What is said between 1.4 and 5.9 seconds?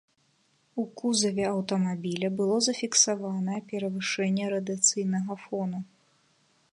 аўтамабіля было зафіксаванае перавышэнне радыяцыйнага фону.